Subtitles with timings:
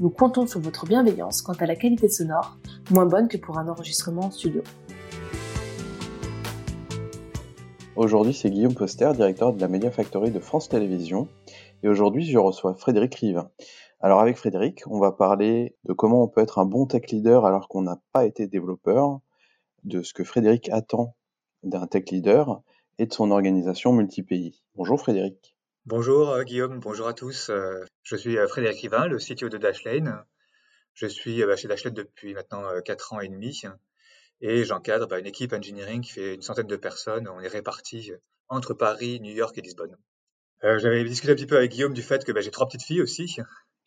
[0.00, 2.56] Nous comptons sur votre bienveillance quant à la qualité sonore,
[2.90, 4.62] moins bonne que pour un enregistrement en studio.
[7.96, 11.28] Aujourd'hui, c'est Guillaume Poster, directeur de la Media Factory de France Télévisions.
[11.82, 13.44] Et aujourd'hui, je reçois Frédéric Rive.
[14.00, 17.44] Alors avec Frédéric, on va parler de comment on peut être un bon tech leader
[17.44, 19.20] alors qu'on n'a pas été développeur,
[19.84, 21.14] de ce que Frédéric attend
[21.62, 22.62] d'un tech leader
[22.98, 24.62] et de son organisation multi-pays.
[24.76, 25.54] Bonjour Frédéric.
[25.90, 27.50] Bonjour euh, Guillaume, bonjour à tous.
[27.50, 30.24] Euh, je suis euh, Frédéric Rivin, le CTO de Dashlane.
[30.94, 33.62] Je suis bah, chez Dashlane depuis maintenant 4 ans et demi
[34.40, 37.26] et j'encadre bah, une équipe engineering qui fait une centaine de personnes.
[37.26, 38.12] On est répartis
[38.46, 39.96] entre Paris, New York et Lisbonne.
[40.62, 43.02] J'avais discuté un petit peu avec Guillaume du fait que bah, j'ai trois petites filles
[43.02, 43.38] aussi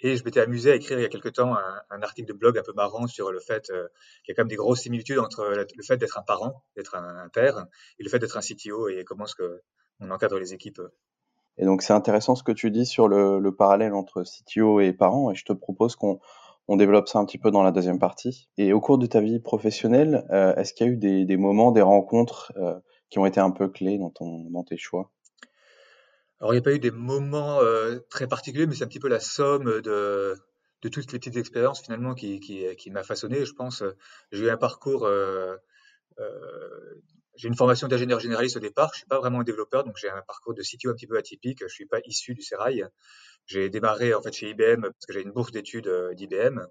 [0.02, 2.58] et je m'étais amusé à écrire il y a quelque temps un, article de blog
[2.58, 3.76] un peu marrant sur le fait qu'il
[4.28, 7.30] y a quand même des grosses similitudes entre le fait d'être un parent, d'être un,
[7.30, 7.66] père,
[7.98, 10.82] et le fait d'être un CTO et comment est-ce qu'on encadre les équipes
[11.58, 15.32] et donc c'est intéressant ce que tu dis sur le, parallèle entre CTO et parents,
[15.32, 16.20] et je te propose qu'on
[16.70, 18.50] développe ça un petit peu dans la deuxième partie.
[18.58, 21.72] Et au cours de ta vie professionnelle, euh, est-ce qu'il y a eu des, moments,
[21.72, 22.74] des rencontres euh,
[23.10, 25.12] qui ont été un peu clés dans, tes choix?
[26.40, 29.00] Alors il n'y a pas eu des moments euh, très particuliers, mais c'est un petit
[29.00, 30.36] peu la somme de,
[30.82, 33.46] toutes les petites expériences finalement qui, m'a façonné.
[33.46, 33.84] Je pense
[34.32, 35.08] j'ai eu un parcours
[37.36, 38.92] j'ai une formation d'ingénieur généraliste au départ.
[38.94, 41.18] Je suis pas vraiment un développeur, donc j'ai un parcours de CTO un petit peu
[41.18, 41.60] atypique.
[41.62, 42.86] Je suis pas issu du Serail.
[43.46, 46.66] J'ai démarré en fait chez IBM parce que j'ai une bourse d'études euh, d'IBM.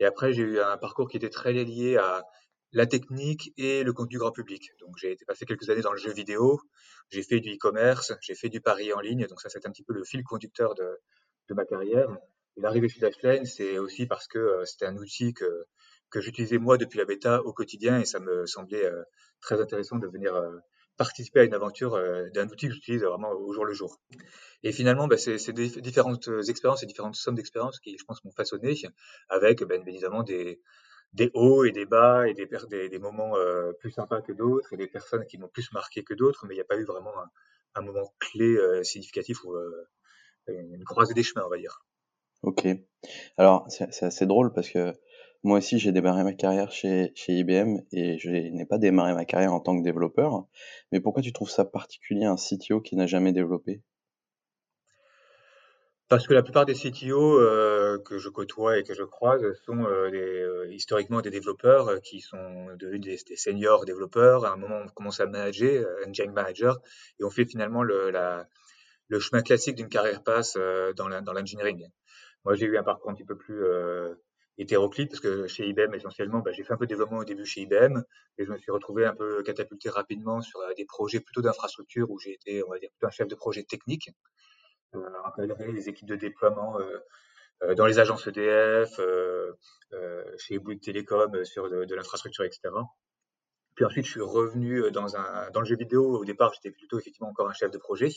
[0.00, 2.24] Et après, j'ai eu un parcours qui était très lié à
[2.72, 4.72] la technique et le contenu grand public.
[4.80, 6.60] Donc j'ai passé quelques années dans le jeu vidéo.
[7.10, 9.26] J'ai fait du e-commerce, j'ai fait du pari en ligne.
[9.26, 10.98] Donc ça, c'est un petit peu le fil conducteur de,
[11.54, 12.10] ma carrière.
[12.56, 15.64] Et l'arrivée chez Dashlane, c'est aussi parce que euh, c'était un outil que
[16.10, 19.02] que j'utilisais moi depuis la bêta au quotidien et ça me semblait euh,
[19.40, 20.56] très intéressant de venir euh,
[20.96, 24.00] participer à une aventure euh, d'un outil que j'utilise vraiment au jour le jour.
[24.62, 28.74] Et finalement, bah, c'est différentes expériences et différentes sommes d'expériences qui, je pense, m'ont façonné
[29.28, 30.60] avec, ben, évidemment, des,
[31.12, 33.34] des hauts et des bas et des, des, des moments
[33.78, 36.58] plus sympas que d'autres et des personnes qui m'ont plus marqué que d'autres, mais il
[36.58, 37.30] n'y a pas eu vraiment un,
[37.76, 39.54] un moment clé significatif ou
[40.48, 41.84] une croisée des chemins, on va dire.
[42.42, 42.66] Ok.
[43.36, 44.92] Alors, c'est assez drôle parce que
[45.44, 49.24] moi aussi, j'ai démarré ma carrière chez, chez IBM et je n'ai pas démarré ma
[49.24, 50.46] carrière en tant que développeur.
[50.90, 53.82] Mais pourquoi tu trouves ça particulier un CTO qui n'a jamais développé?
[56.08, 59.84] Parce que la plupart des CTO euh, que je côtoie et que je croise sont
[59.84, 64.46] euh, euh, historiquement des développeurs qui sont devenus des, seniors développeurs.
[64.46, 66.80] À un moment, on commence à manager, engineering manager,
[67.20, 68.10] et on fait finalement le,
[69.08, 70.56] le chemin classique d'une carrière passe
[70.96, 71.86] dans l'engineering.
[72.46, 73.62] Moi, j'ai eu un parcours un petit peu plus
[74.58, 77.46] hétéroclite parce que chez IBM essentiellement, bah, j'ai fait un peu de développement au début
[77.46, 78.02] chez IBM
[78.38, 82.10] et je me suis retrouvé un peu catapulté rapidement sur euh, des projets plutôt d'infrastructure
[82.10, 84.10] où j'ai été, on va dire, plutôt un chef de projet technique,
[84.94, 85.00] euh,
[85.72, 86.98] les équipes de déploiement euh,
[87.62, 89.00] euh dans les agences EDF,
[90.38, 92.70] chez Bouygues Télécom sur de, de l'infrastructure, etc.
[93.74, 96.18] Puis ensuite, je suis revenu dans un dans le jeu vidéo.
[96.18, 98.10] Au départ, j'étais plutôt effectivement encore un chef de projet.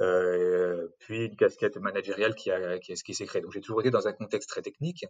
[0.00, 3.42] Euh, puis une casquette managériale qui, a, qui, qui s'est créée.
[3.42, 5.06] Donc j'ai toujours été dans un contexte très technique,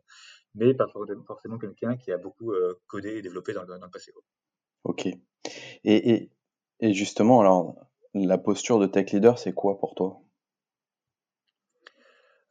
[0.55, 0.87] mais pas
[1.27, 4.13] forcément quelqu'un qui a beaucoup euh, codé et développé dans, le passé.
[4.85, 5.07] Ok.
[5.07, 5.19] Et,
[5.85, 6.31] et,
[6.81, 7.77] et justement, alors,
[8.13, 10.21] la posture de tech leader, c'est quoi pour toi?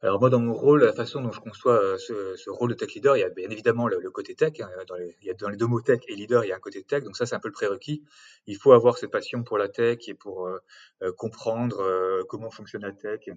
[0.04, 2.92] Alors moi, dans mon rôle, la façon dont je conçois euh, ce, rôle de tech
[2.92, 4.60] leader, il y a bien évidemment le, côté tech.
[4.60, 7.04] Hein, dans les, il deux mots tech et leader, il y a un côté tech.
[7.04, 8.04] Donc ça, c'est un peu le prérequis.
[8.46, 10.58] Il faut avoir cette passion pour la tech et pour euh,
[11.02, 13.30] euh, comprendre comment fonctionne la tech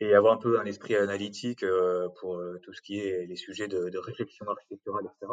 [0.00, 1.64] et avoir un peu un esprit analytique
[2.20, 5.32] pour tout ce qui est les sujets de, de réflexion architecturale, etc.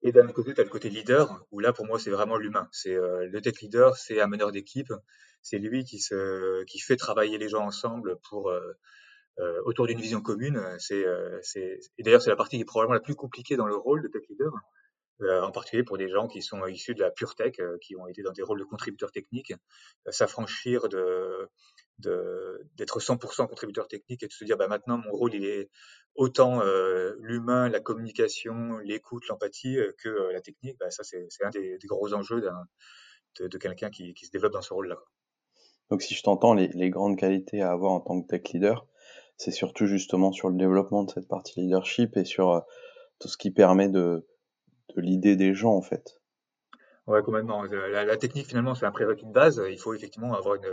[0.00, 2.68] Et d'un côté, tu as le côté leader, où là, pour moi, c'est vraiment l'humain.
[2.72, 4.94] C'est le tech leader, c'est un meneur d'équipe.
[5.42, 5.98] C'est lui qui
[6.78, 8.50] fait travailler les gens ensemble pour
[9.40, 10.62] euh, autour d'une vision commune.
[10.78, 13.66] C'est, euh, c'est, et d'ailleurs, c'est la partie qui est probablement la plus compliquée dans
[13.66, 14.52] le rôle de tech leader,
[15.22, 18.06] euh, en particulier pour des gens qui sont issus de la pure tech, qui ont
[18.06, 19.52] été dans des rôles de contributeurs techniques,
[20.08, 21.50] s'affranchir de,
[21.98, 25.68] d'être 100% contributeur technique et de se dire, bah, maintenant, mon rôle, il est
[26.14, 26.62] autant
[27.18, 30.78] l'humain, la communication, l'écoute, l'empathie que la technique.
[30.78, 32.40] Bah, ça, c'est, un des, gros enjeux
[33.40, 34.98] de, de quelqu'un qui, qui se développe dans ce rôle-là.
[35.90, 38.86] Donc, si je t'entends, les, les, grandes qualités à avoir en tant que tech leader,
[39.36, 42.64] c'est surtout justement sur le développement de cette partie leadership et sur
[43.18, 44.26] tout ce qui permet de,
[44.94, 46.20] de l'idée des gens en fait.
[47.06, 47.62] Ouais, complètement.
[47.64, 49.62] La, la technique finalement c'est un prérequis de base.
[49.70, 50.72] Il faut effectivement avoir une,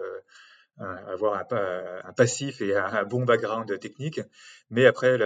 [0.78, 4.22] avoir un, un, passif et un, bon background technique.
[4.70, 5.18] Mais après,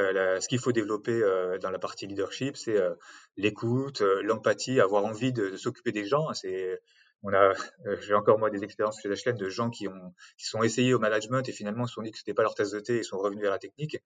[0.41, 2.93] ce qu'il faut développer euh, dans la partie leadership, c'est euh,
[3.37, 6.33] l'écoute, euh, l'empathie, avoir envie de, s'occuper des gens.
[6.33, 6.79] C'est
[7.25, 7.53] on a,
[8.01, 10.99] j'ai encore moi des expériences chez HLM de gens qui ont, qui sont essayés au
[10.99, 13.17] management et finalement se sont dit que c'était pas leur tasse de thé et sont
[13.17, 13.97] revenus vers la technique.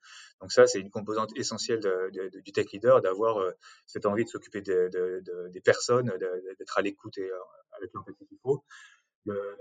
[0.41, 1.81] Donc ça, c'est une composante essentielle
[2.11, 3.45] du tech leader, d'avoir
[3.85, 6.11] cette envie de s'occuper des personnes,
[6.57, 7.29] d'être à l'écoute et
[7.77, 8.63] avec l'empathie qu'il faut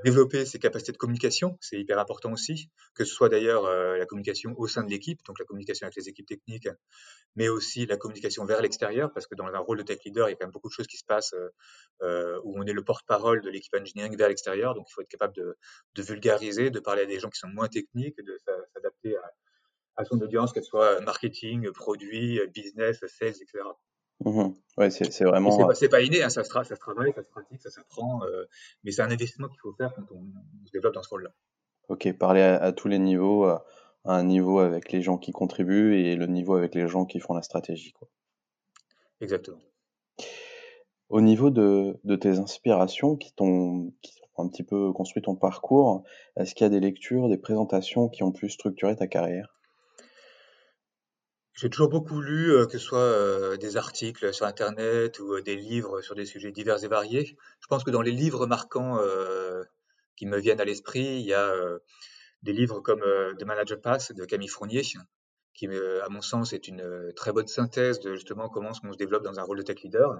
[0.04, 4.06] développer ses capacités de communication, c'est hyper important aussi, que ce soit d'ailleurs euh, la
[4.06, 6.68] communication au sein de l'équipe, donc la communication avec les équipes techniques,
[7.36, 10.32] mais aussi la communication vers l'extérieur, parce que dans un rôle de tech leader, il
[10.32, 11.50] y a quand même beaucoup de choses qui se passent euh,
[12.02, 15.08] euh où on est le porte-parole de l'équipe engineering vers l'extérieur, donc il faut être
[15.08, 18.38] capable de, vulgariser, de parler à des gens qui sont moins techniques, de
[18.74, 19.32] s'adapter à,
[19.96, 23.64] à, son audience, qu'elle soit marketing, produit, business, sales, etc.
[24.24, 24.48] Mmh
[24.78, 25.70] ouais, c'est vraiment.
[25.70, 28.22] Euh c'est pas, inné, hein, ça, se ça, se travaille, ça se pratique, ça s'apprend,
[28.24, 28.44] euh,
[28.82, 31.30] mais c'est un investissement qu'il faut faire quand on, se développe dans ce rôle-là.
[31.88, 33.64] Ok, parler à, tous les niveaux, à,
[34.04, 37.34] un niveau avec les gens qui contribuent et le niveau avec les gens qui font
[37.34, 37.92] la stratégie.
[37.92, 38.08] Quoi.
[39.20, 39.58] Exactement.
[41.08, 45.36] Au niveau de, de tes inspirations qui, t'ont, qui ont un petit peu construit ton
[45.36, 46.02] parcours,
[46.36, 49.57] est-ce qu'il y a des lectures, des présentations qui ont pu structurer ta carrière?
[51.60, 55.42] J'ai toujours beaucoup lu, euh, que ce soit euh, des articles sur Internet ou euh,
[55.42, 57.36] des livres sur des sujets divers et variés.
[57.58, 59.00] Je pense que dans les livres marquants
[60.14, 61.52] qui me viennent à l'esprit, il y a
[62.42, 63.00] des livres comme
[63.38, 64.82] The Manager Pass de Camille Fournier,
[65.52, 69.24] qui, à mon sens, est une très bonne synthèse de justement comment on se développe
[69.24, 70.16] dans un rôle de tech leader.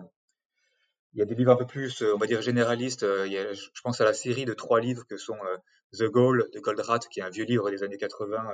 [1.15, 3.05] Il y a des livres un peu plus, on va dire, généralistes.
[3.05, 5.39] je pense à la série de trois livres que sont
[5.93, 8.53] The Goal de Goldratt, qui est un vieux livre des années 80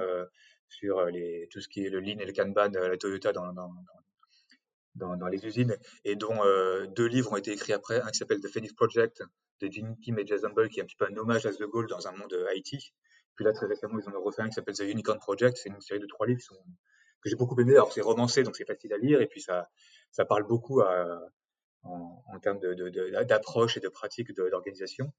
[0.69, 3.33] sur euh, les, tout ce qui est le Lean et le Kanban de la Toyota
[3.33, 3.73] dans, dans,
[4.95, 8.19] dans, dans les usines, et dont euh, deux livres ont été écrits après, un qui
[8.19, 9.23] s'appelle The Phoenix Project
[9.61, 11.63] de Jim Kim et Jason Bull, qui est un petit peu un hommage à The
[11.63, 12.93] Goal dans un monde IT.
[13.37, 15.57] Puis là, très récemment, ils en ont refait un qui s'appelle The Unicorn Project.
[15.57, 16.63] C'est une série de trois livres qui sont,
[17.23, 17.73] que j'ai beaucoup aimé.
[17.73, 19.69] Alors, c'est romancé, donc c'est facile à lire, et puis ça,
[20.11, 21.21] ça parle beaucoup à,
[21.83, 25.13] en, en, termes d'approche de, de, et de pratique d'organisation.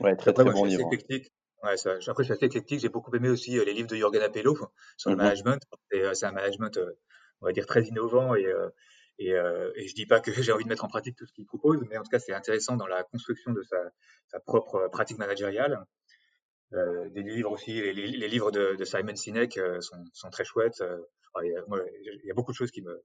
[0.00, 0.88] Ouais, très, très bon livre.
[0.90, 1.32] Technique.
[1.64, 2.80] Ouais, ça, après, je suis assez éclectique.
[2.80, 4.56] J'ai beaucoup aimé aussi euh, les livres de Jürgen Appello
[4.96, 5.62] sur le mmh management.
[5.94, 6.92] Euh, c'est un management, euh,
[7.40, 8.46] on va dire, très innovant et,
[9.18, 11.46] et, et je dis pas que j'ai envie de mettre en pratique tout ce qu'il
[11.46, 13.76] propose, mais en tout cas, c'est intéressant dans la construction de sa,
[14.28, 15.84] sa propre pratique managériale.
[16.70, 20.84] Des livres aussi, les, les, livres de, de, Simon Sinek sont, sont, très chouettes.
[21.42, 21.62] il, y a,
[22.02, 23.02] il, y a, beaucoup de choses qui me,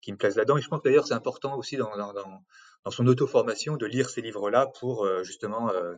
[0.00, 0.56] qui me plaisent là-dedans.
[0.56, 4.20] Et je pense d'ailleurs c'est important aussi dans, dans, dans, son auto-formation de lire ces
[4.20, 5.94] livres-là pour justement euh,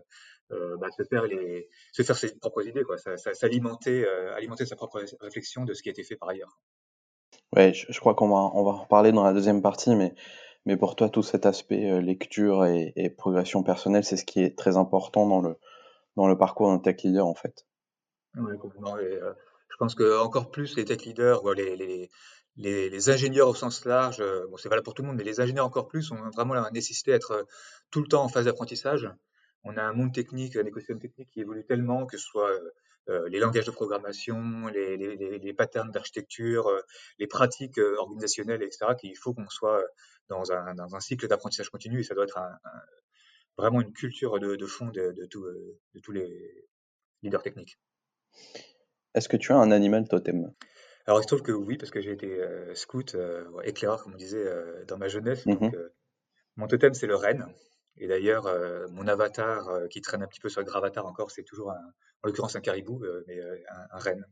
[0.51, 5.03] bah, se faire les, se faire ses propres idées, quoi, s'alimenter, euh, alimenter sa propre
[5.21, 6.61] réflexion de ce qui a été fait par ailleurs.
[7.55, 10.15] Ouais, je, crois qu'on va, on va en reparler dans la deuxième partie, mais,
[10.65, 14.43] mais pour toi, tout cet aspect euh, lecture et, et, progression personnelle, c'est ce qui
[14.43, 15.57] est très important dans le,
[16.17, 17.67] dans le parcours d'un tech leader, en fait.
[18.37, 18.99] Oui, complètement.
[18.99, 19.19] Et,
[19.69, 22.11] je pense que encore plus les tech leaders, les, les,
[22.57, 25.41] les, les, ingénieurs au sens large, bon, c'est valable pour tout le monde, mais les
[25.41, 27.47] ingénieurs encore plus ont vraiment la nécessité d'être
[27.91, 29.11] tout le temps en phase d'apprentissage
[29.67, 32.71] on a un monde technique, un écosystème technique qui évolue tellement, que ce soit euh,
[33.09, 36.81] euh, les langages de programmation, les, les, patterns d'architecture, euh,
[37.19, 39.85] les pratiques organisationnelles, etc., qu'il faut qu'on soit
[40.29, 42.39] dans un, dans un cycle d'apprentissage continu et ça doit être
[43.57, 46.69] vraiment une culture de, fond de, de, de, tous les
[47.23, 47.79] leaders techniques.
[49.15, 50.53] Est-ce que tu as un animal totem?
[51.07, 52.41] Alors, il se trouve que oui, parce que j'ai été
[52.75, 53.17] scout,
[53.63, 54.45] éclaireur, comme on disait,
[54.89, 55.47] dans ma jeunesse.
[55.47, 55.77] Mmh donc,
[56.57, 57.47] mon totem, c'est le renne.
[57.99, 61.31] Et d'ailleurs, euh, mon avatar euh, qui traîne un petit peu sur le gravatar encore,
[61.31, 64.27] c'est toujours, en l'occurrence, un caribou, euh, mais un, un, renne.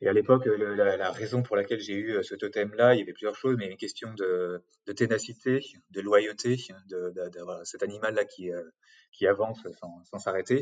[0.00, 3.36] Et à l'époque, la, raison pour laquelle j'ai eu ce totem-là, il y avait plusieurs
[3.36, 4.62] choses, mais une question de,
[4.96, 6.56] ténacité, de loyauté,
[6.88, 7.14] de,
[7.62, 8.50] cet animal-là qui,
[9.12, 9.60] qui avance
[10.10, 10.60] sans, s'arrêter.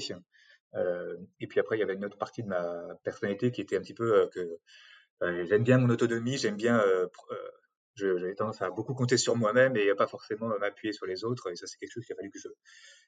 [1.41, 3.81] Et puis après, il y avait une autre partie de ma personnalité qui était un
[3.81, 4.59] petit peu que
[5.47, 6.81] j'aime bien mon autonomie, j'aime bien
[7.95, 11.51] j'ai tendance à beaucoup compter sur moi-même et pas forcément m'appuyer sur les autres.
[11.51, 12.49] Et ça, c'est quelque chose qu'il a fallu que je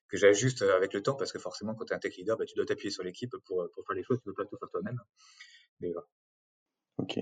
[0.09, 2.45] que j'ajuste avec le temps parce que forcément, quand tu es un tech leader, bah,
[2.45, 4.19] tu dois t'appuyer sur l'équipe pour, pour faire les choses.
[4.23, 5.01] Tu ne peux pas tout faire toi-même.
[5.81, 6.07] Mais voilà.
[6.99, 7.19] Ok.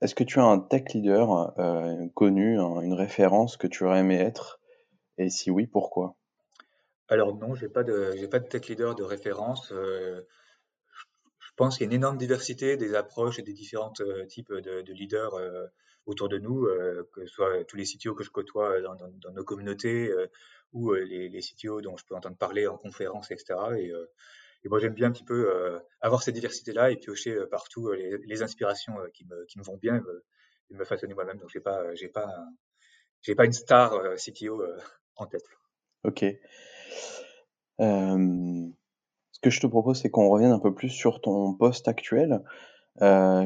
[0.00, 4.16] Est-ce que tu as un tech leader euh, connu, une référence que tu aurais aimé
[4.16, 4.60] être?
[5.18, 6.16] Et si oui, pourquoi?
[7.08, 9.72] Alors non, j'ai pas de j'ai pas de tech leader de référence.
[9.72, 10.22] Euh,
[11.60, 14.80] pense qu'il y a une énorme diversité des approches et des différents euh, types de,
[14.80, 15.66] de leaders euh,
[16.06, 18.96] autour de nous, euh, que ce soit tous les CTO que je côtoie dans,
[19.34, 20.10] nos communautés
[20.72, 23.58] ou les, les, CTO dont je peux entendre parler en conférence, etc.
[24.64, 25.52] Et moi, j'aime bien un petit peu
[26.00, 30.02] avoir cette diversité-là et piocher partout les, inspirations qui me, vont bien
[30.70, 31.36] et me, façonner moi-même.
[31.36, 32.08] Donc, j'ai pas, j'ai
[33.34, 34.64] pas une star CTO
[35.16, 35.44] en tête.
[36.04, 36.24] Ok.
[39.40, 42.42] Ce que je te propose, c'est qu'on revienne un peu plus sur ton poste actuel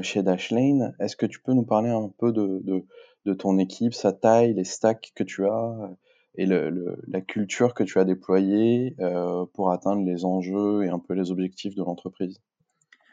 [0.03, 0.97] chez Dashlane.
[0.99, 5.13] Est-ce que tu peux nous parler un peu de, ton équipe, sa taille, les stacks
[5.15, 5.97] que tu as
[6.35, 10.99] et le, la culture que tu as déployée euh, pour atteindre les enjeux et un
[10.99, 12.41] peu les objectifs de l'entreprise?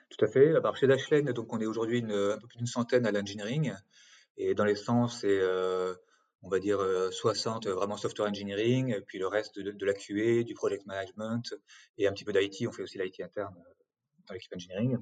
[0.10, 0.50] Tout à fait.
[0.56, 3.74] Alors chez Dashlane, donc on est aujourd'hui un peu plus d'une centaine à l'engineering
[4.38, 5.94] et dans les sens c'est euh,
[6.44, 6.80] on va dire
[7.12, 11.54] 60 euh, vraiment software engineering, puis le reste de, de, la QA, du project management
[11.98, 12.68] et un petit peu d'IT.
[12.68, 13.56] On fait aussi l'IT interne
[14.28, 14.98] dans l'équipe engineering.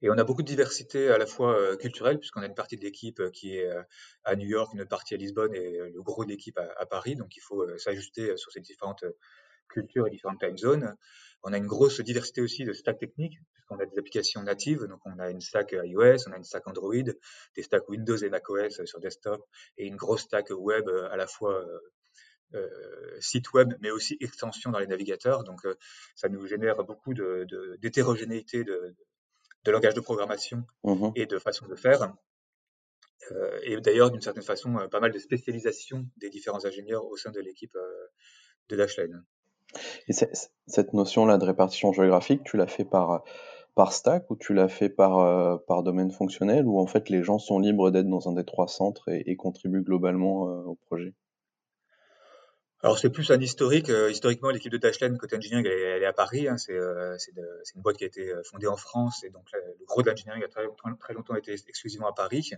[0.00, 2.76] Et on a beaucoup de diversité à la fois euh, culturelle, puisqu'on a une partie
[2.76, 3.82] de l'équipe euh, qui est euh,
[4.24, 7.16] à New York, une partie à Lisbonne et le gros de l'équipe à, Paris.
[7.16, 9.04] Donc il faut s'ajuster sur ces différentes
[9.68, 10.94] cultures et différentes time zones.
[11.42, 13.38] On a une grosse diversité aussi de stacks techniques,
[13.68, 14.86] puisqu'on a des applications natives.
[14.86, 16.94] Donc on a une stack iOS, on a une stack Android,
[17.54, 19.44] des stacks Windows et macOS sur desktop,
[19.76, 21.64] et une grosse stack web à la fois
[23.20, 25.44] site web, mais aussi extension dans les navigateurs.
[25.44, 25.60] Donc,
[26.14, 28.96] ça nous génère beaucoup d'hétérogénéité de, de,
[29.64, 32.12] de langage de programmation mmh et de façon de faire.
[33.32, 37.16] Euh, et d'ailleurs, d'une certaine façon, euh, pas mal de spécialisation des différents ingénieurs au
[37.16, 38.06] sein de l'équipe euh,
[38.68, 39.24] de Dashlane.
[40.08, 43.22] Et cette notion-là de répartition géographique, tu l'as fait par,
[43.78, 47.38] par stack ou tu l'as fait par, par domaine fonctionnel ou en fait les gens
[47.38, 51.14] sont libres d'être dans un des trois centres et, contribuent globalement au projet?
[52.82, 53.88] Alors c'est plus un historique.
[53.88, 56.48] Euh, historiquement, l'équipe de Dashlane côté engineering, elle, est à Paris.
[56.48, 57.16] Hein, c'est euh,
[57.74, 60.42] une boîte qui a été euh, fondée en France et donc le gros de l'engineering
[60.44, 60.62] a très,
[60.98, 62.50] très, longtemps été exclusivement à Paris.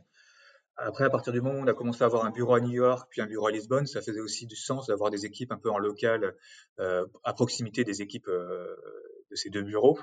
[0.77, 2.73] Après, à partir du moment où on a commencé à avoir un bureau à New
[2.73, 5.59] York puis un bureau à Lisbonne, ça faisait aussi du sens d'avoir des équipes un
[5.59, 6.35] peu en local,
[6.79, 8.77] euh, à proximité des équipes euh,
[9.31, 9.99] de ces deux bureaux.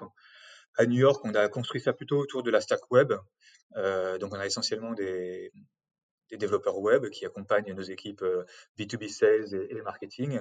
[0.78, 3.12] À New York, on a construit ça plutôt autour de la stack web.
[3.76, 5.52] Euh, donc on a essentiellement des,
[6.32, 8.24] développeurs web qui accompagnent nos équipes
[8.78, 10.40] B2B euh, sales et, marketing.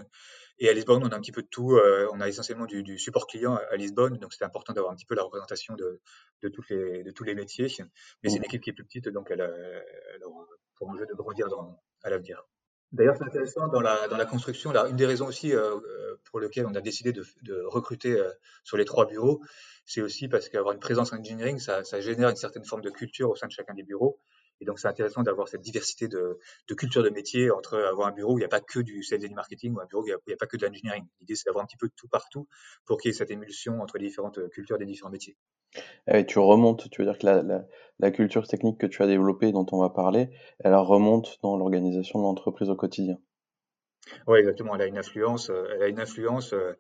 [0.59, 1.77] Et à Lisbonne, on a un petit peu de tout.
[1.77, 5.07] Euh, on a essentiellement du, support client à, Lisbonne, donc c'était important d'avoir un petit
[5.07, 6.01] peu la représentation de,
[6.43, 7.69] tous les métiers.
[8.23, 11.15] Mais c'est une équipe qui est plus petite, donc elle, elle aura pour enjeu de
[11.15, 11.47] grandir
[12.03, 12.43] à l'avenir.
[12.93, 14.75] D'ailleurs, c'est intéressant dans la, construction.
[14.87, 15.53] Une des raisons aussi
[16.31, 17.25] pour lesquelles on a décidé de,
[17.67, 18.21] recruter
[18.65, 19.41] sur les trois bureaux,
[19.85, 23.31] c'est aussi parce qu'avoir une présence en engineering, ça, génère une certaine forme de culture
[23.31, 24.19] au sein de chacun des bureaux.
[24.61, 26.39] Et donc, c'est intéressant d'avoir cette diversité de,
[26.77, 29.25] culture de métier entre avoir un bureau où il n'y a pas que du sales
[29.25, 31.05] et du marketing ou un bureau où il n'y a, pas que de l'engineering.
[31.21, 32.49] L'idée, c'est d'avoir un petit peu de tout partout
[32.87, 35.37] pour qu'il y ait cette émulsion entre les différentes cultures des différents métiers.
[36.07, 37.67] Et tu remontes, tu veux dire que la, la,
[37.99, 40.31] la, culture technique que tu as développée, dont on va parler,
[40.61, 43.19] elle remonte dans l'organisation de l'entreprise au quotidien.
[44.27, 44.75] Oui, exactement.
[44.75, 46.73] Elle a une influence, euh, elle a une influence euh,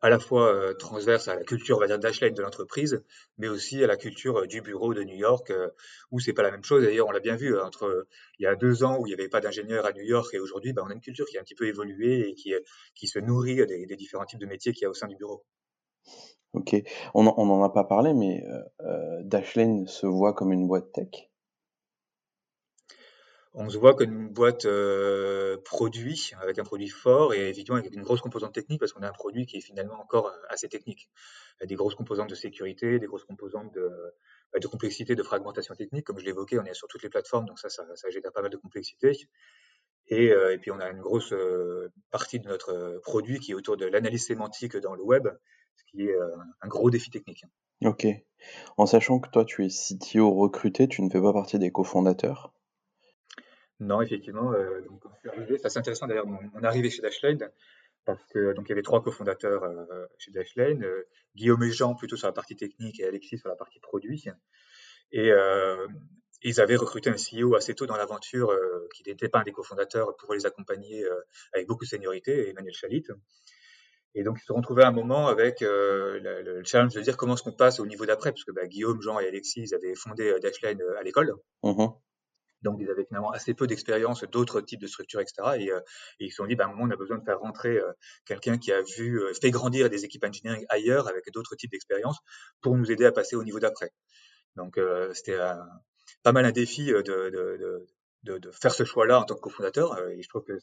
[0.00, 3.02] à la fois euh, transverse à la culture, on va dire, d'Ashline de l'entreprise,
[3.38, 5.68] mais aussi à la culture du bureau de New York, euh,
[6.10, 6.82] où c'est pas la même chose.
[6.82, 8.06] D'ailleurs, on l'a bien vu entre
[8.38, 10.40] il y a deux ans où il n'y avait pas d'ingénieur à New York et
[10.40, 13.18] aujourd'hui, bah, on a une culture qui a un petit peu évolué et qui, se
[13.20, 15.44] nourrit des, des différents types de métiers qu'il y a au sein du bureau.
[16.52, 16.74] Ok,
[17.14, 18.44] on n'en a pas parlé, mais
[19.22, 21.31] Dashlane se voit comme une boîte tech?
[23.54, 27.92] On se voit comme une boîte euh, produit, avec un produit fort et évidemment avec
[27.92, 30.68] une grosse composante technique parce qu'on a un produit qui est finalement encore euh, assez
[30.68, 31.10] technique.
[31.62, 33.90] Des grosses composantes de sécurité, des grosses composantes de,
[34.52, 36.06] bah, de complexité, de fragmentation technique.
[36.06, 38.40] Comme je l'évoquais, on est sur toutes les plateformes, donc ça, ça, ça génère pas
[38.40, 39.12] mal de complexité.
[40.08, 41.34] Et, euh, et puis on a une grosse
[42.10, 45.28] partie de notre produit qui est autour de l'analyse sémantique dans le web,
[45.76, 46.16] ce qui est
[46.62, 47.44] un gros défi technique.
[47.84, 48.06] Ok.
[48.78, 52.52] En sachant que toi, tu es CTO recruté, tu ne fais pas partie des cofondateurs.
[53.82, 55.02] Non, effectivement, euh, donc
[55.60, 57.50] c'est intéressant d'ailleurs mon, arrivée chez Dashlane,
[58.04, 61.96] parce que donc il y avait trois cofondateurs euh, chez Dashlane, euh, Guillaume et Jean
[61.96, 64.24] plutôt sur la partie technique et Alexis sur la partie produit.
[65.10, 65.32] Et
[66.44, 68.50] ils avaient recruté un CEO assez tôt dans l'aventure
[68.94, 71.04] qui n'était pas un des cofondateurs pour les accompagner
[71.52, 73.04] avec beaucoup de seniorité, Emmanuel Chalit.
[74.14, 77.34] Et donc ils se sont retrouvés à un moment avec le, challenge de dire comment
[77.34, 79.94] est-ce qu'on passe au niveau d'après, parce que bah, Guillaume, Jean et Alexis ils avaient
[79.94, 81.34] fondé Dashlane à l'école.
[81.62, 81.88] Mmh
[82.62, 85.56] donc, ils avaient finalement assez peu d'expérience d'autres types de structures, etc.
[85.58, 85.80] Et, euh,
[86.18, 87.92] ils se sont dit, bah, à moment, on a besoin de faire rentrer euh,
[88.24, 92.18] quelqu'un qui a vu, euh, fait grandir des équipes engineering ailleurs avec d'autres types d'expérience
[92.60, 93.90] pour nous aider à passer au niveau d'après.
[94.56, 94.78] Donc,
[95.14, 95.38] c'était
[96.22, 97.86] pas mal un défi de, de, de,
[98.24, 99.94] de, de faire ce choix-là en tant que cofondateur.
[99.94, 100.58] Euh, et je trouve que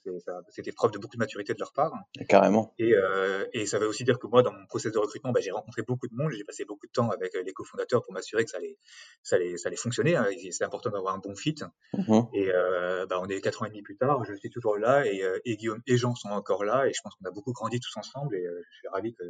[0.50, 1.94] c'était preuve de beaucoup de maturité de leur part.
[2.28, 2.74] Carrément.
[2.80, 5.42] Et, euh, et ça veut aussi dire que moi, dans mon process de recrutement, bah,
[5.42, 6.32] j'ai rencontré beaucoup de monde.
[6.32, 8.78] J'ai passé beaucoup de temps avec euh, les cofondateurs pour m'assurer que ça allait,
[9.24, 10.16] ça allait, ça allait fonctionner.
[10.16, 10.28] Hein.
[10.52, 11.56] C'est important d'avoir un bon fit.
[11.94, 12.30] Mm-hmm.
[12.34, 14.24] Et euh, bah, on est quatre ans et demi plus tard.
[14.26, 16.88] Je suis toujours là et, euh, et Guillaume et Jean sont encore là.
[16.88, 18.36] Et je pense qu'on a beaucoup grandi tous ensemble.
[18.36, 19.24] Et je suis ravi que,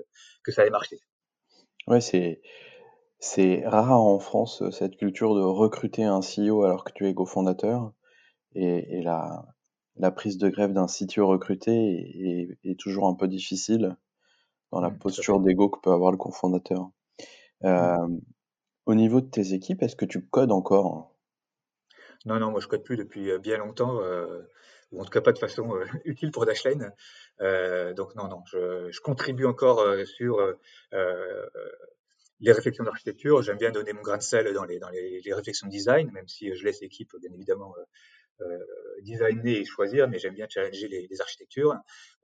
[0.44, 1.00] que ça ait marché.
[1.88, 2.42] Ouais, c'est
[3.22, 7.92] c'est rare en France, cette culture de recruter un CEO alors que tu es cofondateur
[8.56, 9.46] et et la
[9.96, 13.98] la prise de grève d'un CTO recruté est est toujours un peu difficile
[14.72, 16.92] dans la Mmh, posture d'ego que peut avoir le cofondateur.
[17.62, 18.20] Mmh.
[18.86, 21.14] au niveau de tes équipes, est-ce que tu codes encore?
[22.26, 24.00] Non, non, moi je code plus depuis, bien longtemps,
[24.92, 25.72] ou en tout cas pas de façon,
[26.06, 26.94] utile pour Dashlane.
[27.96, 30.40] donc non, non, je je contribue encore, sur,
[32.42, 33.42] les réflexions d'architecture.
[33.42, 36.12] J'aime bien donner mon grain de sel dans les dans les les réflexions de design,
[36.12, 37.74] même si, je laisse l'équipe bien évidemment,
[39.02, 41.76] designer et choisir, mais j'aime bien challenger les architectures.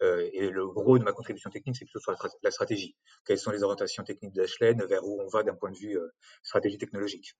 [0.01, 2.95] et le gros de ma contribution technique, c'est plutôt sur la stratégie.
[3.25, 4.45] Quelles sont les orientations techniques de?
[4.87, 5.97] Vers où on va d'un point de vue,
[6.43, 7.35] stratégie technologique?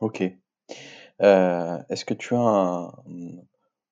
[0.00, 0.22] OK.
[1.20, 2.92] est-ce que tu as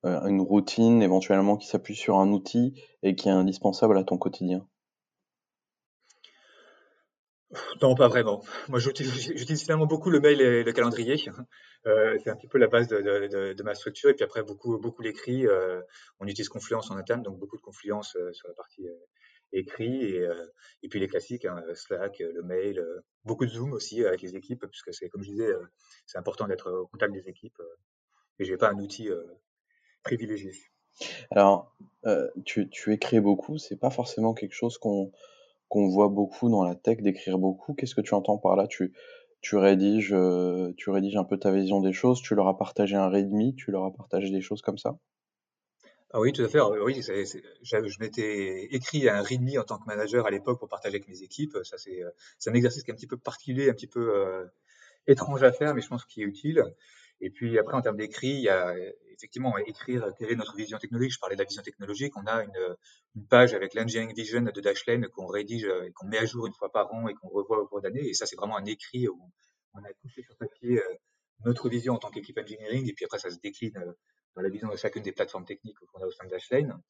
[0.05, 4.67] une routine éventuellement qui s'appuie sur un outil et qui est indispensable à ton quotidien?
[7.81, 8.45] Non, pas vraiment.
[8.69, 11.17] Moi, j'utilise finalement beaucoup le mail et le calendrier.
[11.87, 14.11] Euh, c'est un petit peu la base de, ma structure.
[14.11, 15.47] Et puis après, beaucoup, beaucoup l'écrit.
[15.47, 15.81] Euh,
[16.21, 18.87] on utilise Confluence en interne, donc beaucoup de Confluence euh, sur la partie
[19.53, 20.05] écrit.
[20.05, 20.29] Et,
[20.83, 22.85] et, puis les classiques, hein, Slack, le mail,
[23.25, 25.51] beaucoup de Zoom aussi avec les équipes, puisque c'est, comme je disais,
[26.05, 27.61] c'est important d'être au contact des équipes.
[28.39, 29.09] et je n'ai pas un outil
[30.03, 30.53] privilégié.
[31.31, 31.75] Alors,
[32.45, 35.13] tu, tu écris beaucoup, c'est pas forcément quelque chose qu'on
[35.69, 37.75] qu'on voit beaucoup dans la tech, d'écrire beaucoup.
[37.75, 38.67] Qu'est-ce que tu entends par là?
[38.67, 38.93] Tu,
[39.41, 42.97] tu, rédiges, euh, tu rédiges un peu ta vision des choses, tu leur as partagé
[42.97, 44.99] un readme, tu leur as partagé des choses comme ça?
[46.11, 46.61] Ah oui, tout à fait.
[46.61, 51.07] oui, je m'étais écrit un readme en tant que manager à l'époque pour partager avec
[51.07, 51.59] mes équipes.
[51.65, 52.11] Ça, c'est euh,
[52.47, 54.47] un exercice qui est un petit peu particulier, un petit peu euh,
[55.07, 56.65] étrange à faire, mais je pense qu'il est utile.
[57.21, 58.75] Et puis après, en termes d'écrit, il y a
[59.19, 61.13] effectivement écrire quelle est notre vision technologique.
[61.13, 62.17] Je parlais de la vision technologique.
[62.17, 62.77] On a une,
[63.29, 66.71] page avec l'engineering vision de Dashlane qu'on rédige et qu'on met à jour une fois
[66.71, 68.09] par an et qu'on revoit au cours d'année.
[68.09, 69.21] Et ça, c'est vraiment un écrit où
[69.75, 70.95] on a couché sur papier euh,
[71.45, 72.89] notre vision en tant qu'équipe engineering.
[72.89, 73.93] Et puis après, ça se décline euh,
[74.37, 76.81] dans la vision de chacune des plateformes techniques qu'on a au sein de Dashlane.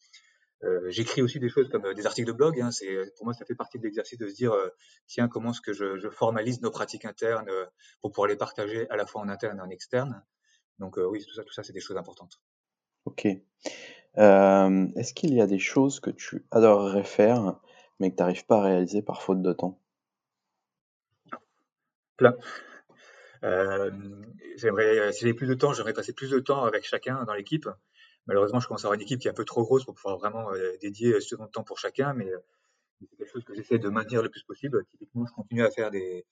[0.64, 2.60] Euh, j'écris aussi des choses comme euh, des articles de blog.
[2.60, 4.68] Hein, c'est pour moi ça fait partie de l'exercice de se dire euh,
[5.06, 7.50] tiens comment est-ce que je, formalise nos pratiques internes
[8.00, 10.24] pour pouvoir les partager à la fois en interne et en externe.
[10.78, 12.40] Donc oui tout ça tout ça c'est des choses importantes.
[13.04, 13.26] Ok.
[14.16, 17.60] est-ce qu'il y a des choses que tu adorerais faire
[18.00, 19.80] mais que tu n'arrives pas à réaliser par faute de temps?
[22.16, 22.36] Plein.
[24.56, 27.68] j'aimerais si j'avais plus de temps j'aimerais passer plus de temps avec chacun dans l'équipe
[28.28, 30.18] Malheureusement, je commence à avoir une équipe qui est un peu trop grosse pour pouvoir
[30.18, 32.38] vraiment euh, dédier suffisamment de temps pour chacun, mais euh,
[33.00, 34.84] c'est quelque chose que j'essaie de maintenir le plus possible.
[34.90, 36.26] Typiquement, je continue à faire des,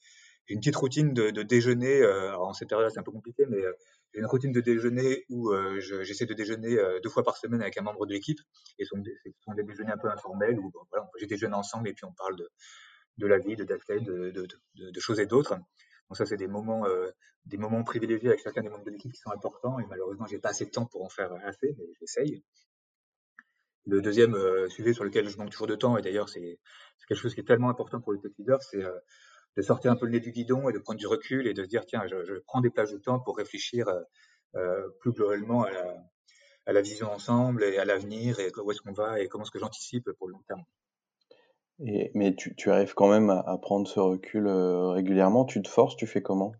[0.48, 2.02] une petite routine de, de déjeuner.
[2.02, 3.62] Euh, alors en cette période-là, c'est un peu compliqué, mais
[4.12, 7.82] j'ai une routine de déjeuner où j'essaie de déjeuner deux fois par semaine avec un
[7.82, 8.38] membre de l'équipe.
[8.78, 9.02] Et ce sont,
[9.54, 12.48] des, déjeuners un peu informels où voilà, j'ai déjeuné ensemble et puis on parle de,
[13.18, 15.56] de la vie, de Dactyl, de, de, choses et d'autres.
[16.08, 17.10] Donc ça, c'est des moments, euh,
[17.46, 19.78] des moments privilégiés avec chacun des membres de l'équipe qui sont importants.
[19.78, 22.44] Et malheureusement, j'ai pas assez de temps pour en faire assez, mais j'essaye.
[23.86, 26.58] Le deuxième euh, sujet sur lequel je manque toujours de temps, et d'ailleurs c'est
[27.06, 28.98] quelque chose qui est tellement important pour le tech leader, c'est euh,
[29.56, 31.62] de sortir un peu le nez du guidon et de prendre du recul et de
[31.62, 33.88] se dire tiens, je, je prends des plages de temps pour réfléchir
[34.54, 35.96] euh, plus globalement à la,
[36.66, 39.50] à la, vision ensemble et à l'avenir et où est-ce qu'on va et comment est-ce
[39.50, 40.64] que j'anticipe pour le long terme
[41.78, 45.44] mais tu, tu, arrives quand même à, prendre ce recul euh, régulièrement.
[45.44, 46.52] Tu te forces, tu fais comment?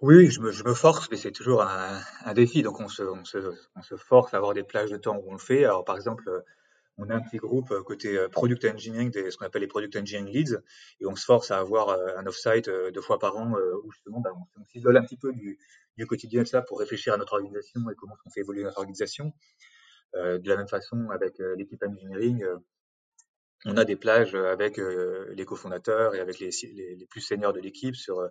[0.00, 2.62] Oui, je me, je me, force, mais c'est toujours un, un, défi.
[2.62, 3.38] Donc on se, on, se,
[3.74, 5.64] on se, force à avoir des plages de temps où on le fait.
[5.64, 6.30] Alors par exemple,
[6.98, 9.68] on a un petit groupe euh, côté euh, product engineering, des, ce qu'on appelle les
[9.68, 10.62] product engineering leads,
[11.00, 13.54] et on se force à avoir un off-site deux fois par an
[13.84, 15.58] où justement bah, on, s'isole un petit peu du,
[15.96, 18.78] du, quotidien de ça pour réfléchir à notre organisation et comment on fait évoluer notre
[18.78, 19.32] organisation.
[20.14, 22.44] de la même façon, avec l'équipe engineering,
[23.64, 27.96] on a des plages avec les cofondateurs et avec les, les, plus seniors de l'équipe
[27.96, 28.28] sur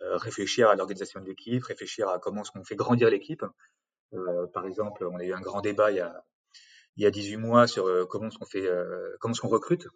[0.00, 3.44] réfléchir à l'organisation de l'équipe, réfléchir à comment qu'on fait grandir l'équipe.
[4.52, 6.24] par exemple, on a eu un grand débat il y a,
[6.96, 8.68] il y a 18 mois sur comment est-ce qu'on fait,
[9.20, 9.86] comment est-ce qu'on recrute?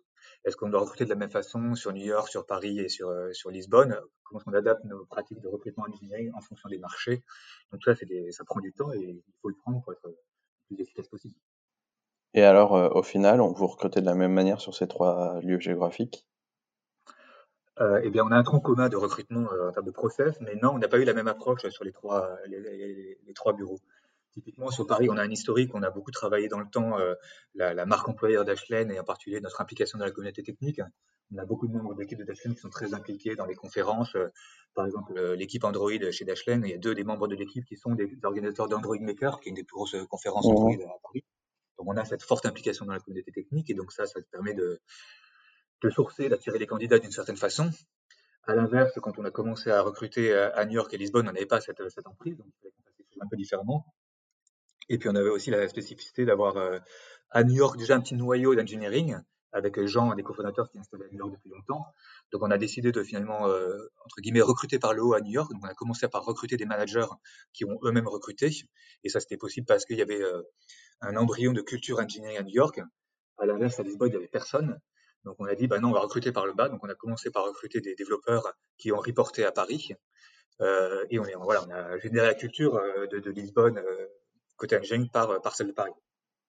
[0.44, 3.12] Est-ce qu'on doit recruter de la même façon sur New York, sur Paris et sur,
[3.32, 3.98] sur Lisbonne?
[4.22, 7.22] Comment est-ce qu'on adapte nos pratiques de recrutement engineering en fonction des marchés?
[7.72, 10.16] Donc ça, des, ça prend du temps et il faut le prendre pour être le
[10.68, 11.34] plus efficace possible.
[12.36, 15.40] Et alors, euh, au final, on vous recrutez de la même manière sur ces trois
[15.40, 16.26] lieux géographiques?
[17.80, 20.38] Euh, eh bien, on a un tronc commun de recrutement euh, en termes de process,
[20.40, 23.80] mais non, on n'a pas eu la même approche sur les trois, les, trois bureaux.
[24.36, 26.98] Typiquement, sur Paris, on a un historique, on a beaucoup travaillé dans le temps
[27.54, 30.78] la, la, marque employeur d'Ashlen et en particulier notre implication dans la communauté technique.
[31.34, 33.54] On a beaucoup de membres de l'équipe de Dashlane qui sont très impliqués dans les
[33.54, 34.14] conférences.
[34.74, 37.78] par exemple, l'équipe Android chez Dashlane, il y a deux des membres de l'équipe qui
[37.78, 40.98] sont des organisateurs d'Android Maker, qui est une des plus grosses conférences mmh Android à
[41.02, 41.24] Paris.
[41.78, 44.52] Donc on a cette forte implication dans la communauté technique et donc ça, ça permet
[44.52, 44.82] de,
[45.82, 47.70] de sourcer, d'attirer les candidats d'une certaine façon.
[48.44, 51.46] À l'inverse, quand on a commencé à recruter à New York et Lisbonne, on n'avait
[51.46, 52.48] pas cette, cette emprise, donc
[53.16, 53.84] choses un peu différemment.
[54.88, 56.78] Et puis on avait aussi la spécificité d'avoir euh,
[57.30, 59.16] à New York déjà un petit noyau d'engineering
[59.56, 61.86] avec Jean, un des cofondateurs qui est installé à New York depuis longtemps.
[62.30, 65.32] Donc on a décidé de finalement, euh, entre guillemets, recruter par le haut à New
[65.32, 65.50] York.
[65.50, 67.06] Donc on a commencé par recruter des managers
[67.52, 68.50] qui ont eux-mêmes recruté.
[69.02, 70.42] Et ça, c'était possible parce qu'il y avait euh,
[71.00, 72.80] un embryon de culture engineering à New York.
[73.38, 74.78] À l'inverse, à Lisbonne, il n'y avait personne.
[75.24, 76.68] Donc on a dit, bah non, on va recruter par le bas.
[76.68, 79.92] Donc on a commencé par recruter des développeurs qui ont reporté à Paris.
[81.10, 83.82] Et on, est, voilà, on a généré la culture de Lisbonne
[84.56, 85.92] côté engineering par, par celle de Paris.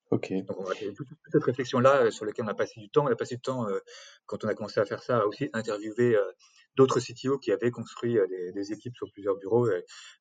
[0.09, 0.31] Ok.
[0.45, 3.05] Donc, on a fait toute, cette réflexion-là euh, sur laquelle on a passé du temps.
[3.05, 3.79] On a passé du temps, euh,
[4.25, 6.31] quand on a commencé à faire ça, à aussi interviewer euh,
[6.75, 8.17] d'autres CTO qui avaient construit
[8.53, 9.67] des, équipes sur plusieurs bureaux.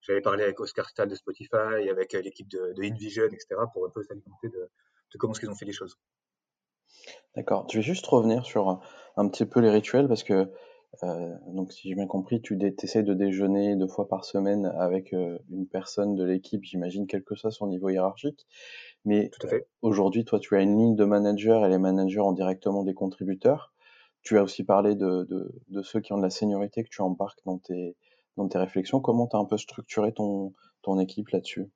[0.00, 3.90] J'avais parlé avec Oscar Stahl de Spotify, avec l'équipe de, de, InVision, etc., pour un
[3.90, 4.70] peu s'alimenter de,
[5.12, 5.98] de comment ils ont fait les choses.
[7.34, 7.68] D'accord.
[7.70, 8.80] Je vais juste revenir sur
[9.18, 10.50] un petit peu les rituels parce que
[11.48, 15.66] donc, si j'ai bien compris, tu essaies de déjeuner deux fois par semaine avec une
[15.70, 18.46] personne de l'équipe, j'imagine, quel que soit son niveau hiérarchique.
[19.04, 19.30] Mais
[19.82, 23.72] aujourd'hui, toi, tu as une ligne de manager et les managers ont directement des contributeurs.
[24.22, 27.00] Tu as aussi parlé de, de, de ceux qui ont de la seniorité que tu
[27.02, 27.96] embarques dans tes,
[28.36, 29.00] dans tes réflexions.
[29.00, 31.70] Comment tu as un peu structuré ton, ton équipe là-dessus?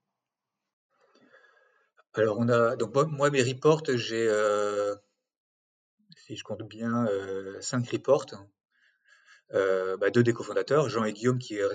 [2.14, 4.96] Alors, on a, donc moi, mes reports, j'ai, euh,
[6.16, 8.26] si je compte bien, euh, cinq reports.
[9.52, 11.68] Euh, bah, deux des cofondateurs, Jean et Guillaume, qui euh,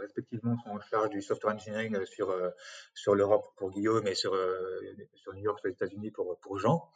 [0.00, 2.50] respectivement sont en charge du software engineering sur, euh,
[2.94, 4.36] sur l'Europe pour Guillaume et sur,
[5.14, 6.90] sur New York, sur les États-Unis pour, pour Jean.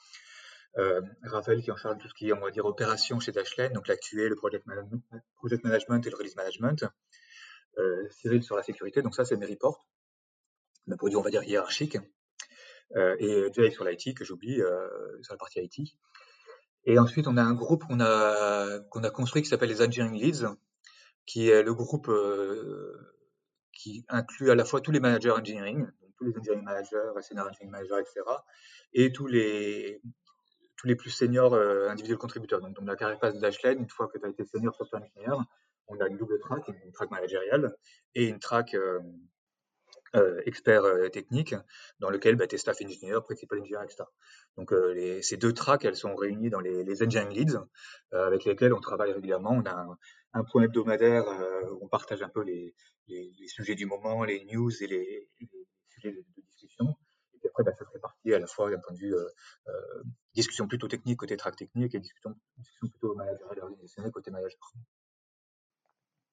[1.23, 3.73] Raphaël qui est en charge de tout ce qui est, va dire, opération chez Dashlane,
[3.73, 5.03] donc la QA, le project management,
[5.37, 6.85] project management et le release management.
[8.11, 9.87] Cyril sur la sécurité, donc ça c'est mes reports,
[10.87, 11.97] d'un produit on va dire hiérarchique.
[12.95, 14.61] et Jay sur l'IT que j'oublie,
[15.23, 15.97] sur la partie IT.
[16.85, 20.19] Et ensuite, on a un groupe qu'on a, qu'on a construit qui s'appelle les Engineering
[20.19, 20.47] Leads,
[21.27, 23.21] qui est le groupe euh,
[23.73, 27.47] qui inclut à la fois tous les managers engineering, donc tous les engineering managers, senior
[27.47, 28.21] engineering managers, etc.,
[28.95, 30.01] et tous les,
[30.77, 32.61] tous les plus seniors euh, individuels contributeurs.
[32.61, 35.03] Donc, dans la carrière passe de Dashlane, une fois que tu as été senior software
[35.03, 35.37] engineer,
[35.89, 37.77] on a une double track, une track managériale
[38.15, 39.01] et une track euh,
[40.17, 41.55] euh, expert euh, technique,
[42.01, 44.03] dans lequel bah, tu es staff engineer, principal engineer, etc.
[44.57, 47.61] Donc euh, les, ces deux tracks, elles sont réunies dans les, les engineering leads,
[48.11, 49.53] avec lesquels on travaille régulièrement.
[49.53, 49.99] On a un,
[50.33, 51.25] un point hebdomadaire
[51.71, 52.75] où on partage un peu les,
[53.07, 55.31] les, les, sujets du moment, les news et les,
[55.91, 56.87] sujets de, discussion.
[57.35, 59.15] Et puis après, bah, ça se répartit à la fois d'un point de vue
[60.35, 64.59] discussion plutôt technique côté track technique et discussion, discussion plutôt managériale organisationnelle côté manager.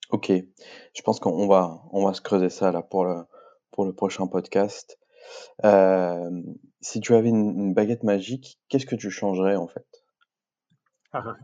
[0.10, 3.24] Ok, je pense qu'on va on va se creuser ça là pour le
[3.72, 4.98] pour le prochain podcast.
[5.64, 6.30] Euh,
[6.82, 9.86] si tu avais une, baguette magique, qu'est-ce que tu changerais en fait?
[11.14, 11.36] Ah,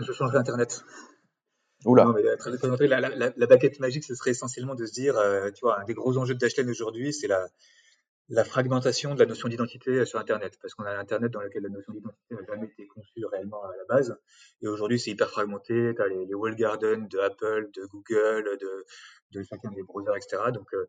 [0.00, 0.82] Je changerais Internet.
[1.86, 2.04] Oula.
[2.06, 6.18] la, baguette magique, ce serait essentiellement de se dire, euh, tu vois, un des gros
[6.18, 7.48] enjeux de Dashlane aujourd'hui, c'est la,
[8.30, 11.68] la fragmentation de la notion d'identité sur Internet, parce qu'on a Internet dans lequel la
[11.68, 14.16] notion d'identité n'a jamais été conçue réellement à la base,
[14.62, 18.56] et aujourd'hui c'est hyper fragmenté, tu as les, les wall gardens de Apple, de Google,
[19.32, 20.42] de, chacun des browsers, etc.
[20.54, 20.86] Donc, euh,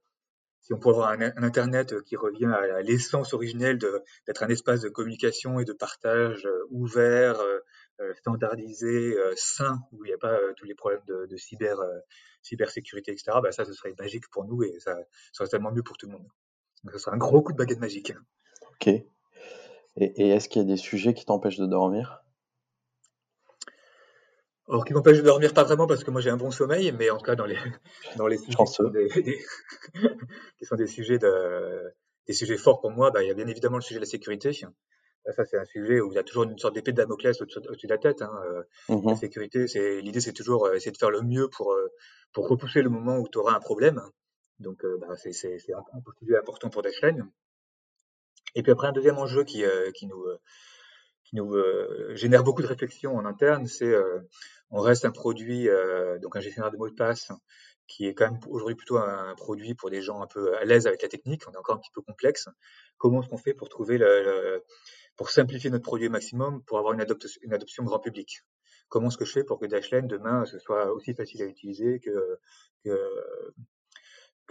[0.59, 4.89] si on peut avoir un, Internet qui revient à, l'essence originelle d'être un espace de
[4.89, 10.65] communication et de partage euh, ouvert, euh, standardisé, sain, où il n'y a pas tous
[10.65, 11.77] les problèmes de, de cyber,
[12.41, 14.97] cybersécurité, etc., bah ça, ce serait magique pour nous et ça,
[15.33, 16.27] serait tellement mieux pour tout le monde.
[16.83, 18.13] Donc, ce serait un gros coup de baguette magique.
[18.71, 18.87] Ok.
[18.87, 19.05] Et,
[19.97, 22.23] et est-ce qu'il y a des sujets qui t'empêchent de dormir?
[24.71, 27.09] Alors, qui m'empêche de dormir, pas vraiment parce que moi j'ai un bon sommeil, mais
[27.09, 27.57] en tout cas dans les,
[28.15, 29.09] dans les sujets qui sont des,
[30.59, 31.93] qui sont des sujets de,
[32.25, 34.09] des sujets forts pour moi, bah, il y a bien évidemment le sujet de la
[34.09, 34.53] sécurité.
[34.53, 37.59] Ça, c'est un sujet où il y a toujours une sorte d'épée de Damoclès au-dessus
[37.59, 38.21] de la tête.
[38.21, 38.31] Hein.
[38.89, 41.91] Mmh la sécurité, c'est l'idée, c'est toujours euh, essayer de faire le mieux pour euh,
[42.33, 44.01] pour repousser le moment où tu auras un problème.
[44.61, 47.29] Donc, euh, bah, c'est un, un important pour Dashlane.
[48.55, 49.63] Et puis après, un deuxième enjeu qui
[49.95, 50.25] qui nous
[51.23, 51.55] qui nous
[52.15, 53.93] génère beaucoup de réflexions en interne, c'est
[54.71, 57.31] on reste un produit, euh, donc un gestionnaire de mots de passe,
[57.87, 60.87] qui est quand même aujourd'hui plutôt un produit pour des gens un peu à l'aise
[60.87, 61.43] avec la technique.
[61.47, 62.47] On est encore un petit peu complexe.
[62.97, 64.63] Comment est-ce qu'on fait pour trouver le,
[65.17, 68.43] pour simplifier notre produit au maximum, pour avoir une, adoption, une adoption grand public?
[68.87, 71.99] Comment est-ce que je fais pour que Dashlane demain ce soit aussi facile à utiliser
[71.99, 72.39] que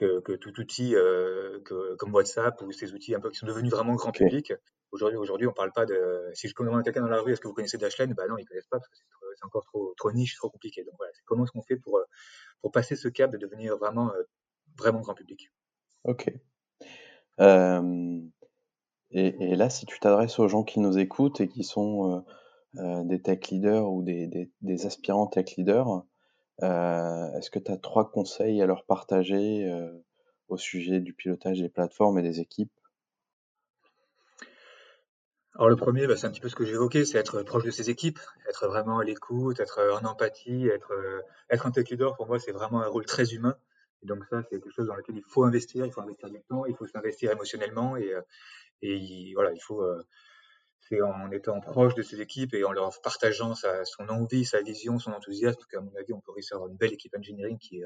[0.01, 3.47] que, que, tout outil euh, que, comme WhatsApp ou ces outils un peu qui sont
[3.47, 4.55] devenus vraiment grand public.
[4.93, 6.31] Aujourd'hui, aujourd'hui, on parle pas de.
[6.35, 8.15] Si je demande à quelqu'un dans la rue, est-ce que vous connaissez Dashlane?
[8.15, 8.97] Bah non, ils connaissent pas parce que
[9.37, 10.83] c'est encore trop, trop niche, trop compliqué.
[10.85, 12.05] Donc voilà, comment est-ce qu'on fait pour, euh,
[12.63, 14.23] pour passer ce cap de devenir vraiment, euh,
[14.79, 15.53] vraiment grand public?
[16.05, 16.33] Ok.
[17.41, 18.21] Euh,
[19.11, 22.25] et, et, là, si tu t'adresses aux gens qui nous écoutent et qui sont
[22.75, 26.05] des tech leaders ou des, des, des aspirants tech leaders,
[26.63, 29.71] est-ce que tu as trois conseils à leur partager
[30.49, 32.73] au sujet du pilotage des plateformes et des équipes?
[35.55, 37.71] Alors le premier, bah, c'est un petit peu ce que j'évoquais, c'est être proche de
[37.71, 40.93] ses équipes, être vraiment à l'écoute, être en empathie, être,
[41.51, 43.57] être un tech leader, pour moi, c'est vraiment un rôle très humain.
[44.03, 46.65] Donc ça, c'est quelque chose dans lequel il faut investir, il faut investir du temps,
[46.65, 48.15] il faut s'investir émotionnellement et
[49.35, 49.85] voilà, il faut
[50.81, 54.99] c'est en étant proche de ses équipes et en leur partageant son envie, sa vision,
[54.99, 57.83] son enthousiasme qu'à mon avis, on peut réussir une belle équipe engineering qui,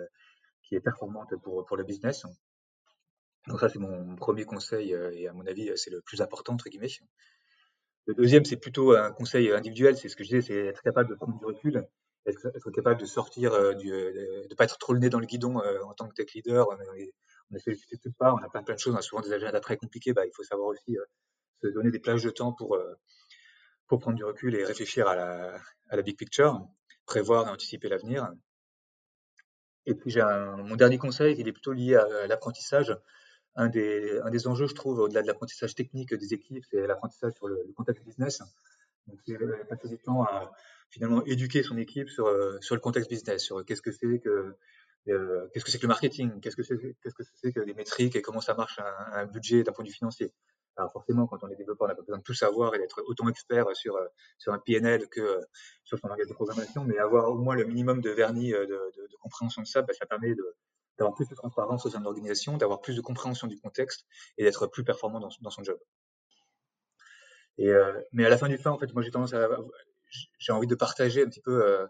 [0.63, 2.25] qui est performante pour, pour le business.
[3.47, 6.69] Donc ça, c'est mon premier conseil et à mon avis, c'est le plus important, entre
[6.71, 6.89] guillemets.
[8.07, 11.11] Le deuxième, c'est plutôt un conseil individuel, c'est ce que je disais, c'est être capable
[11.11, 11.87] de prendre du recul,
[12.27, 15.57] être, capable de sortir, du, de ne pas être trop le nez dans le guidon
[15.59, 16.69] en tant que tech leader.
[16.71, 16.77] On,
[17.51, 19.23] on est sollicité de toutes parts, on a plein, plein de choses, on a souvent
[19.23, 20.97] des agendas très compliqués, bah, il faut savoir aussi
[21.65, 22.79] se donner des plages de temps pour,
[23.87, 26.67] pour prendre du recul et réfléchir à la, à la big picture,
[27.07, 28.31] prévoir et anticiper l'avenir.
[29.87, 32.97] Et puis j'ai mon dernier conseil, il est plutôt lié à, l'apprentissage.
[33.57, 37.35] Un des, un des enjeux, je trouve, au-delà de l'apprentissage technique des équipes, c'est l'apprentissage
[37.35, 38.43] sur le, contexte business.
[39.07, 39.37] Donc c'est
[39.69, 40.53] passer du temps à
[40.91, 42.27] finalement éduquer son équipe sur,
[42.63, 44.57] sur le contexte business, sur qu'est-ce que c'est que
[45.05, 48.17] qu'est-ce que c'est que le marketing, qu'est-ce que c'est qu'est-ce que c'est que les métriques
[48.17, 48.81] et comment ça marche
[49.13, 50.33] un budget d'un point de vue financier.
[50.77, 53.03] Alors forcément, quand on est développeur, on n'a pas besoin de tout savoir et d'être
[53.07, 54.07] autant expert sur, euh,
[54.39, 55.41] sur un PNL que euh,
[55.85, 59.17] sur son langage de programmation, mais avoir au moins le minimum de vernis euh, de,
[59.21, 60.35] compréhension de ça, bah, ça permet
[60.99, 64.05] d'avoir plus de transparence au sein de l'organisation, d'avoir plus de compréhension du contexte
[64.37, 65.79] et d'être plus performant dans, dans son job.
[67.57, 69.49] Mais à la fin du fin, en fait, moi j'ai tendance à,
[70.39, 71.87] j'ai envie de partager un petit peu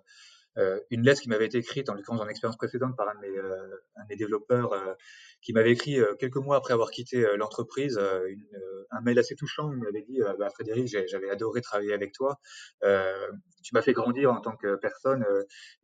[0.90, 3.38] une lettre qui m'avait été écrite, en l'occurrence dans expérience précédente, par un de mes,
[3.38, 4.94] euh, un de mes développeurs, euh,
[5.40, 9.72] qui m'avait écrit quelques mois après avoir quitté l'entreprise, un mail assez touchant.
[9.72, 12.40] Il m'avait dit bah, Frédéric, j'avais adoré travailler avec toi.
[12.80, 15.22] tu m'as fait grandir en tant que personne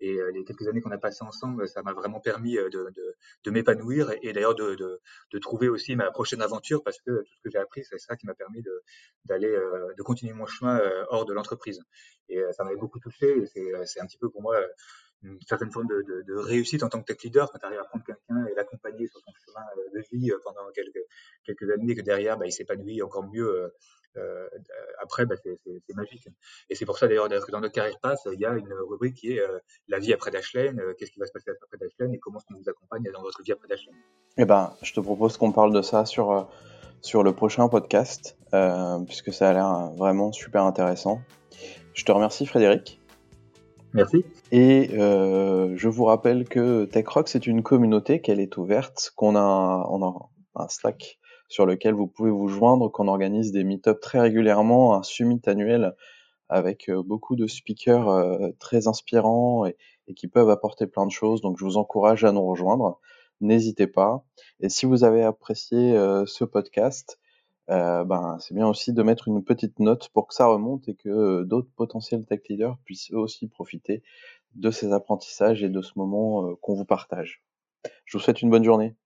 [0.00, 3.50] et les quelques années qu'on a passées ensemble, ça m'a vraiment permis de, de, de
[3.50, 4.98] m'épanouir et, d'ailleurs de, de,
[5.30, 8.16] de, trouver aussi ma prochaine aventure parce que tout ce que j'ai appris, c'est ça
[8.16, 8.62] qui m'a permis
[9.26, 10.80] d'aller de, continuer mon chemin
[11.10, 11.82] hors de l'entreprise.
[12.30, 14.56] Et ça m'avait beaucoup touché et c'est un petit peu pour moi
[15.22, 18.04] une certaine forme de, réussite en tant que tech leader quand tu arrives à prendre
[18.04, 22.38] quelqu'un et l'accompagner sur son chemin euh, de vie euh, pendant quelques, années que derrière
[22.38, 23.68] bah, il s'épanouit encore mieux euh,
[24.16, 24.48] euh
[25.00, 26.28] après bah, c'est magique.
[26.68, 29.16] Et c'est pour ça d'ailleurs que dans notre carrière passe il y a une rubrique
[29.16, 29.42] qui est
[29.88, 32.68] la vie après Dashlane qu'est-ce qui va se passer après Dashlane et comment qu'on vous
[32.68, 33.94] accompagne dans votre vie après Dashlane?
[34.36, 36.50] Eh ben je te propose qu'on parle de ça sur
[37.02, 38.36] sur le prochain podcast
[39.06, 41.20] puisque ça a l'air vraiment super intéressant.
[41.94, 42.99] Je te remercie Frédéric
[43.92, 44.24] Merci.
[44.52, 49.86] Et euh, je vous rappelle que TechRock, c'est une communauté, qu'elle est ouverte, qu'on a,
[49.90, 54.94] on un Slack sur lequel vous pouvez vous joindre, qu'on organise des meet très régulièrement,
[54.94, 55.94] un summit annuel
[56.48, 59.76] avec euh, beaucoup de speakers euh, très inspirants et,
[60.16, 61.40] qui peuvent apporter plein de choses.
[61.40, 63.00] Donc je vous encourage à nous rejoindre.
[63.40, 64.24] N'hésitez pas.
[64.60, 65.94] Et si vous avez apprécié
[66.26, 67.18] ce podcast,
[67.70, 70.94] euh, ben, c'est bien aussi de mettre une petite note pour que ça remonte et
[70.94, 74.02] que d'autres potentiels tech leaders puissent eux aussi profiter
[74.54, 77.42] de ces apprentissages et de ce moment euh, qu'on vous partage.
[78.04, 78.96] Je vous souhaite une bonne journée.